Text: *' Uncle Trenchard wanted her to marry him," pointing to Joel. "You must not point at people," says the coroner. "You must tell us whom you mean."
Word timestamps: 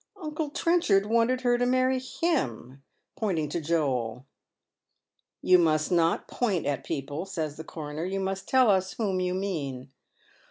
*' 0.13 0.15
Uncle 0.19 0.49
Trenchard 0.49 1.05
wanted 1.05 1.41
her 1.41 1.59
to 1.59 1.65
marry 1.67 1.99
him," 1.99 2.81
pointing 3.15 3.49
to 3.49 3.61
Joel. 3.61 4.25
"You 5.43 5.59
must 5.59 5.91
not 5.91 6.27
point 6.27 6.65
at 6.65 6.83
people," 6.83 7.27
says 7.27 7.55
the 7.55 7.63
coroner. 7.63 8.03
"You 8.03 8.19
must 8.19 8.49
tell 8.49 8.71
us 8.71 8.93
whom 8.93 9.19
you 9.19 9.35
mean." 9.35 9.91